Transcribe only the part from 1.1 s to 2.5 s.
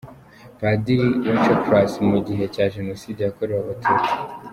Wencekalas mu gihe